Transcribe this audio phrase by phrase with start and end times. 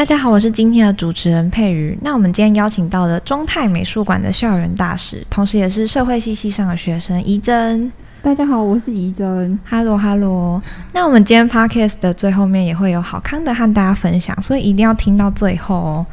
[0.00, 1.94] 大家好，我是今天的主持人佩瑜。
[2.00, 7.92] 那我们今天邀请到的中泰美术馆的校园大使，同时也是社会系系上的学生怡珍。
[8.22, 9.58] 大家好，我是怡珍。
[9.68, 10.62] Hello，Hello。
[10.94, 16.06] 那我们今天 Podcast 的最后面也会有好康的和大家分享，所以一定要听到最后哦。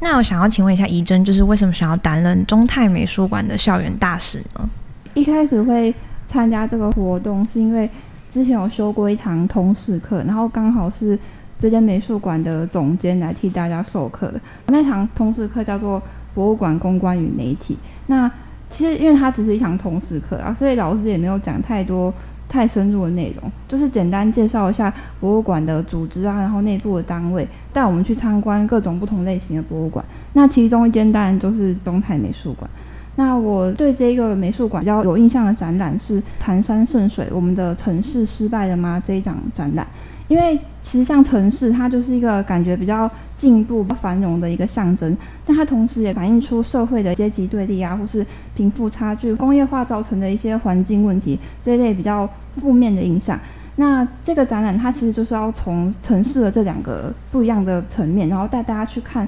[0.00, 4.66] 那我想要请问一下怡珍，就是为什么想要担任中泰美术馆的校园大使呢？
[5.12, 5.94] 一开始会
[6.26, 7.86] 参加这个活动，是因为
[8.30, 11.18] 之前有修过一堂通识课，然后刚好是
[11.60, 14.40] 这间美术馆的总监来替大家授课的。
[14.68, 16.02] 那堂通识课叫做
[16.34, 17.76] 博物馆公关与媒体。
[18.06, 18.28] 那
[18.68, 22.12] 其实因为它只是一堂通识课啊，所以老师也没有讲太多。
[22.52, 30.04] 太深入的内容，就是简单介绍一下博物馆的组织啊，然后内部的单位，带我们去参观各种不同类型的博物馆。
[30.32, 32.68] 那其中一间当然就是东泰美术馆。
[33.14, 39.00] 那我对这一个美术馆比较有印象的展览是“潭山圣水”，我们的城市失败了吗？
[39.06, 39.86] 这一档展览。
[40.30, 53.36] 因为其实像城市，它就是一个感觉比较进步、繁荣的一个象征，但它同时也反映出社会的阶级对立啊，或是贫富差距、工业化造成的一些环境问题这一类比较负面的影响。
[53.74, 59.26] 那这个展览它其实就是要从城市的这两个不一样的层面，然后带大家去看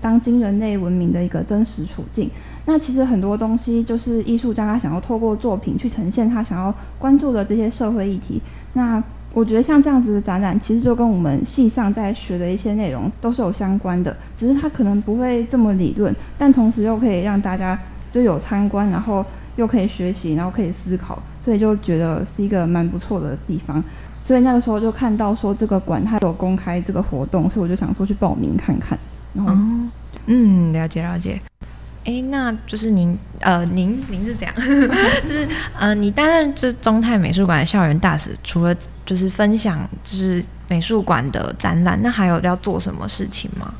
[0.00, 2.30] 当今人类文明的一个真实处境。
[2.64, 8.40] 那其实很多东西就是艺术家他想要透过作品去呈现他想要关注的这些社会议题。
[8.72, 9.02] 那
[9.34, 17.78] 我觉得像这样子的展览，其实就跟我们系上在学的一些内容都是有相关的，只是它可能不会这么理论，但同时又可以让大家
[18.10, 19.24] 就有参观，然后
[19.56, 23.82] 又可以学习，然后可以思考，所以就觉得是一个蛮不错的地方。
[24.20, 28.98] 所以那个时候就看到说这个馆它有公开这个活动，所以我就想说去报名看看。
[29.34, 29.54] 然后，
[30.26, 31.40] 嗯，了解了解。
[32.08, 34.54] 哎，那就是您，呃，您您是怎样？
[34.56, 35.46] 就是
[35.78, 43.74] 呃，你担任这中泰美术馆的校园大使，除了就是分享就是美术馆的展览，那还有要做什么事情吗？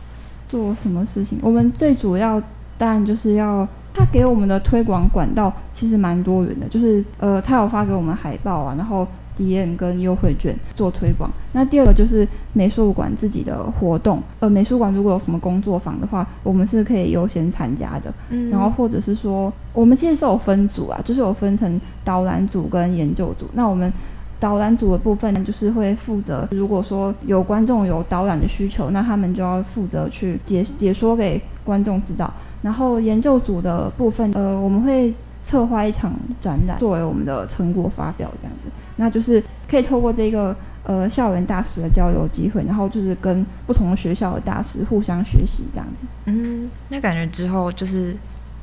[0.47, 1.39] 做什么事情？
[1.41, 2.39] 我们最主要
[2.77, 9.09] 当然就是要他给我们的推广管道，其实蛮多元的，就是呃，他有发给我们海报啊，然后。
[9.39, 11.31] 体验跟优惠券做推广。
[11.53, 14.21] 那第二个就是美术馆自己的活动。
[14.41, 18.13] 呃，美术馆如果有什么工作坊的话，我们是可以优先参加的。
[18.31, 18.51] 嗯。
[18.51, 23.47] 然后或者是说，我们其实是有分组啊，就是有分成导览组跟研究组。
[23.55, 23.93] 那我们
[24.41, 32.29] 导览组的部分就是会负责，如果说有观众有导览的需求，那他们就要负责去解解说给观众知道。
[32.63, 35.15] 然后研究组的部分，呃，我们会。
[35.41, 36.13] 策划一场
[36.43, 38.69] 展览作为我们的成果发表，这样子，
[38.99, 46.07] 那就是可以透过这个呃校园大使的交流机会，然后就是跟不同的学校的大使互相学习这样子。
[46.27, 48.15] 嗯，那感觉之后就是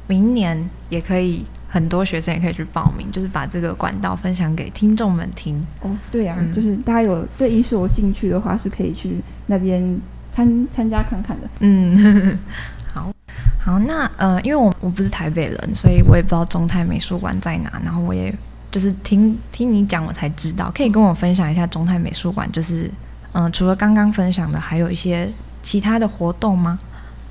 [0.08, 5.66] 明年也可以很多学生也可以去报名，就是把这个管道分享给听众们听。
[5.82, 9.18] 哦，对啊，就是大家有对艺术有兴趣的话，是可以去
[9.48, 10.00] 那边
[10.32, 11.50] 参参加看看的。
[11.62, 12.38] 嗯。
[12.94, 13.12] 好
[13.60, 17.82] 好，那呃，因为我我不是台北人，所以我也不知道中泰美术馆在哪。
[17.84, 18.34] 然后我也
[18.76, 20.70] 就是听听你讲，我才知道。
[20.76, 22.92] 可以跟我分享一下中泰美术馆，就是
[23.32, 25.32] 嗯，除了刚刚分享的，还有一些
[25.64, 26.78] 其他的活动吗？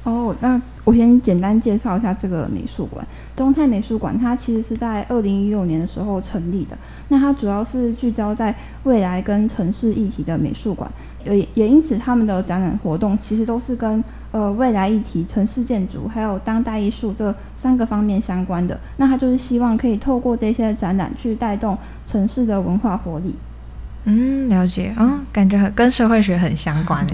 [0.05, 3.07] 哦，那我先简单介绍一下这个美术馆。
[3.37, 6.79] 中泰美术馆它其实是在二零一六年的时候成立的。
[7.09, 10.91] 那它主要是聚焦在未来跟城市议题的美术馆，
[11.27, 14.03] 也也因此他们的展览活动其实都是跟。
[14.35, 23.37] 呃，未来议题、城市建筑还有当代艺术这三个方面相关的，那他就是希望可以透过这些展览去带动城市的文化活力。
[24.07, 27.07] 嗯，了解啊，感觉很跟社会学很相关。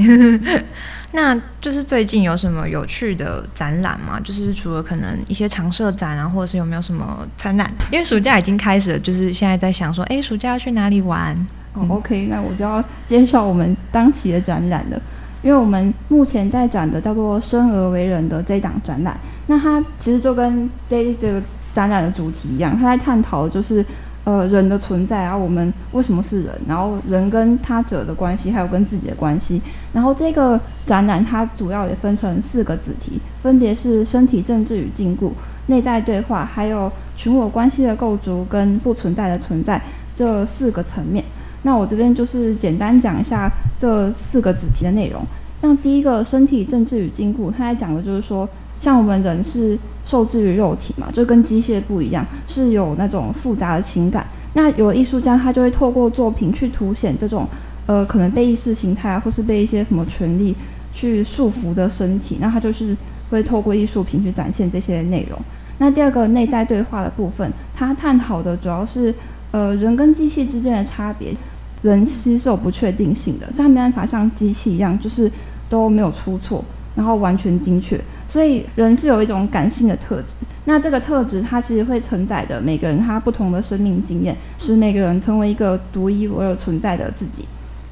[1.13, 4.19] 那就是最近有什么有趣的展览吗？
[4.25, 7.71] 就是除了可能一些常设展啊，或者是有没有什么展览？
[7.93, 11.37] 因为暑假已经开始了，就是现在在想说，哎，暑假要去哪里玩？
[11.75, 14.99] 哦，OK，那我就要介绍我们当期的展览了。
[15.43, 21.43] 因为我们目前在展的叫做“生而为人”的这一档展览，那它其实就跟这这个
[21.73, 23.85] 展览的主题一样，它在探讨就是
[24.25, 29.63] 呃人的存在啊，我们为什么是人，然后人跟他者的关系，还有跟自己的关系。
[29.93, 35.31] 然后这个展览它主要也分成四个子题，分别是身体政治与禁锢、
[35.69, 39.81] 内在对话，还有群我关系的构筑跟不存在的存在
[40.15, 41.25] 这四个层面。
[41.63, 45.23] 那我这边就是简单讲一下这四个子题的内容。
[45.61, 48.49] 像第一个身体政治与禁锢，它在讲的就是说，
[48.79, 54.27] 像我们人是受制于肉体嘛，就跟机械不一样，是有那种复杂的情感。
[54.55, 57.47] 那有艺术家他就会透过作品去凸显这种，
[57.87, 60.57] 呃，可能被意识形态或是被一些什么权利
[60.95, 62.97] 去束缚的身体，那他就是
[63.29, 65.39] 会透过艺术品去展现这些内容。
[65.77, 69.15] 那第二个内在对话的部分，它探讨的主要是。
[69.53, 71.35] 呃，人跟机器之间的差别，
[71.83, 75.31] 人其实是有不确定性的，所以它没办法像机器一样，就是
[75.69, 76.65] 都没有出错，
[76.95, 78.01] 然后完全精确。
[78.29, 80.35] 所以人是有一种感性的特质，
[80.67, 87.45] 那这个特质它其实会承载的每个人他不同的生命经验，使每个人成为一个独一无二存在的自己。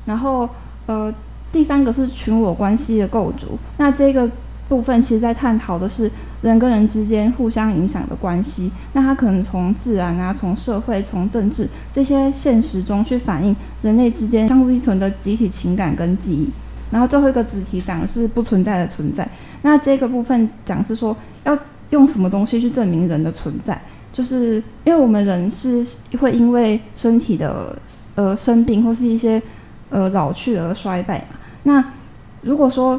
[0.06, 0.48] 然后，
[0.86, 1.12] 呃，
[1.50, 4.30] 第三个是群我关系的构筑，那这个
[4.68, 6.10] 部分其实在探讨的是
[6.42, 8.70] 人跟人之间互相影响的关系。
[8.92, 16.50] 那它可能从自然啊，从社会，从政治这些现实中去反映人类之间相互依存的集体情感跟记忆。
[16.90, 19.28] 然后最后一个子题讲的是不存在的存在。
[19.62, 21.58] 那这个部分讲是说要
[21.90, 23.80] 用什么东西去证明人的存在，
[24.12, 25.86] 就是因为我们人是
[26.18, 27.78] 会因为身体的
[28.14, 29.40] 呃生病或是一些
[29.90, 31.36] 呃老去而衰败嘛。
[31.64, 31.84] 那
[32.42, 32.98] 如果说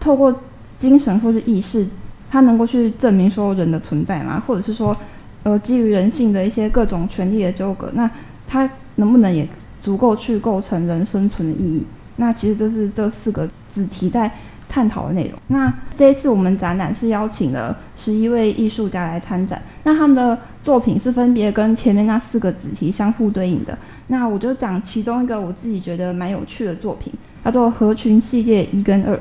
[0.00, 0.34] 透过
[0.78, 1.86] 精神或是意识，
[2.30, 4.96] 它能够去证明说人的存在嘛，或者是说
[5.42, 8.08] 呃基于人性的一些各种权利的纠葛，那
[8.46, 9.46] 它能不能也
[9.82, 11.84] 足够去构成人生存的意义？
[12.16, 14.30] 那其实这是这四个子题在
[14.68, 15.38] 探讨的内容。
[15.48, 23.76] 那这一次我们展览是邀请了十一位艺术家来参展，那他们的作品是分别跟前面那四个子题相互对应的。
[24.08, 27.12] 那我就讲其中一个我自己觉得蛮有趣的作品，
[27.44, 29.18] 叫做合群系列一跟二。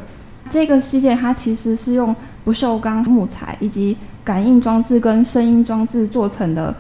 [0.51, 6.75] 这个系列它其实是用不锈钢木材以及感应装置跟声音装置做成的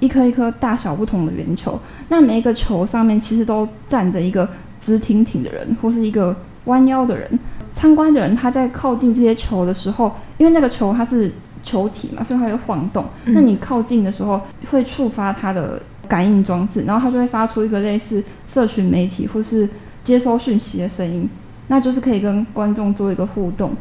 [0.00, 1.78] 一颗一颗大小不同的圆球。
[2.08, 4.48] 那每一个球上面其实都站着一个。
[4.80, 7.38] 直挺挺的人，或是一个弯腰的人，
[7.74, 11.32] 参观的人他在靠近这些球的时候，因为那个球它是
[11.62, 13.02] 球体嘛，所以它会晃动。
[13.24, 14.38] 那你靠近的时候，
[14.70, 19.66] 会触发它的感应装置，然后它就会发出一个类似社群媒体或是
[20.04, 21.26] 接收讯息的声音，
[21.68, 23.72] 那就是可以跟观众做一个互动。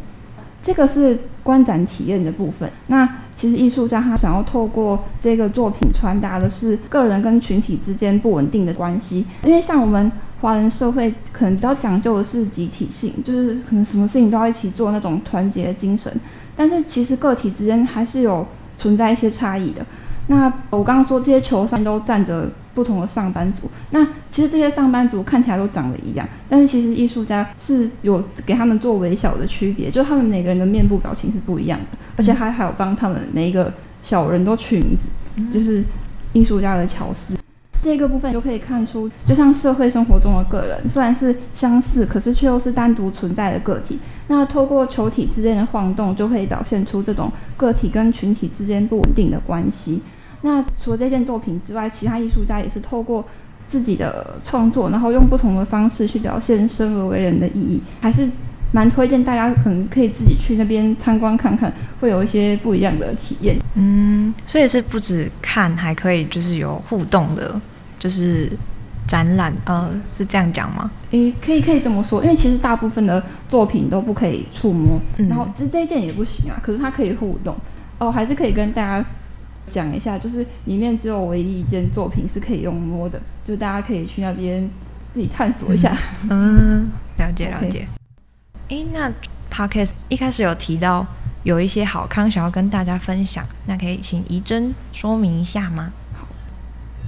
[0.61, 2.69] 这个是观展体验的部分。
[2.87, 10.11] 那其实艺术家他想要透过这个作品传达的是个人跟群体之间不稳定的关系，因为像我们。
[10.43, 16.13] 华人社会可能比较讲究的是集体性，就是可能什么事情都要一起做那种团结的精神。
[16.53, 18.45] 但是其实个体之间还是有
[18.77, 19.85] 存在一些差异的。
[20.27, 35.07] 那我刚刚说这些球上都站着不同的上班族，那其实这些上班族看起来都长得一样，但是其实艺术家是有给他们做微小的区别，就他们每个人的面部表情是不一样的，而且还还有帮他们每一个小人都取名字，
[35.53, 35.83] 就是
[36.33, 37.35] 艺术家的巧思。
[37.81, 43.99] 这个部分就可以看出，就像社会生活中的个人，虽然是相似，可是却又是单独存在的个体。
[44.29, 50.01] 那透过球体之间的晃动，就可以表现出这种个体跟群体之间不稳定的关系。
[50.43, 53.25] 那除了这件作品之外，其他艺术家也是透过
[53.67, 58.29] 自己的创作，然后用不同的方式去表现生而为人的意义，还是
[58.71, 63.57] 蛮推荐大家可能可以自己去那边参观看看，会有一些不一样的体验。
[63.75, 67.59] 嗯，所以是不止看，还可以就是有互动的。
[67.99, 68.51] 就是
[69.07, 70.91] 展览，呃，是这样讲吗？
[71.11, 74.99] 诶，可以，可以这么说，因为其实大部分的作品都不可以触摸，
[75.29, 77.55] 然后其实这一件也不行啊，可是它可以互动。
[77.99, 79.05] 哦，还是可以跟大家
[79.71, 84.69] 讲一下，就是里面只有唯一一件作品是可以用摸的，就大家可以去那边
[85.11, 85.95] 自己探索一下。
[86.29, 87.87] 嗯，了解了解。
[88.69, 89.11] 诶，那
[89.51, 91.05] Parkes 一开始有提到
[91.43, 95.91] 有一些好康想要跟大家分享，那可以请怡珍说明一下吗？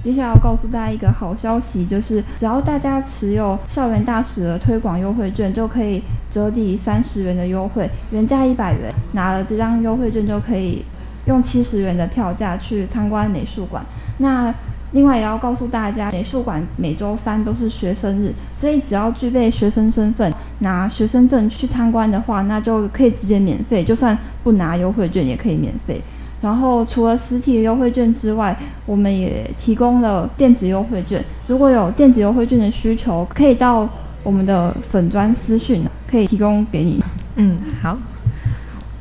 [0.02, 10.84] 接下来要告诉大家一个好消息，就是只要大家持有校园大使的推广优惠券，就可以折抵三十元的优惠，原价一百元，拿了这张优惠券就可以
[11.26, 13.84] 用七十元的票价去参观美术馆。
[14.18, 14.52] 那
[14.92, 26.00] 另外也要告诉大家，美术馆每周三都是学生日，所以只要具备学生身份，拿学生证去参观的话，那就可以直接免费，就算不拿优惠券也可以免费。
[26.40, 28.56] 然后除了实体优惠券之外，
[28.86, 31.22] 我们也提供了电子优惠券。
[31.48, 33.88] 如果有电子优惠券的需求，可以到
[34.22, 37.02] 我们的粉砖私讯，可以提供给你。
[37.34, 37.98] 嗯，好。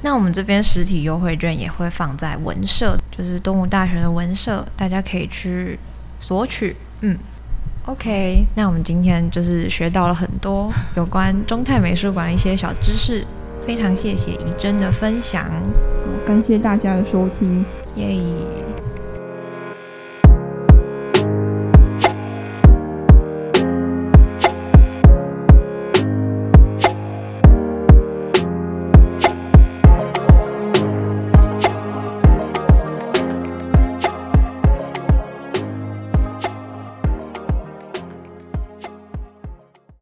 [0.06, 5.80] 那我们这边实体优惠券也会放在文社，就是东吴大学的文社，大家可以去
[6.20, 6.76] 索取。
[7.02, 7.18] 嗯
[7.88, 8.46] ，OK。
[8.54, 13.26] 那我们今天就是学到了很多 有关中泰美术馆的一些小知识。
[13.66, 15.50] 非常谢谢怡珍的分享，
[16.24, 18.22] 感谢大家的收听，耶。